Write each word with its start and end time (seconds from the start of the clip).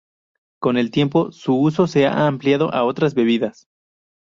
Con 0.59 0.77
el 0.77 0.89
tiempo 0.89 1.31
su 1.31 1.53
uso 1.55 1.85
se 1.85 2.07
ha 2.07 2.25
ampliado 2.25 2.73
a 2.73 2.83
otras 2.85 3.13
bebidas. 3.13 3.67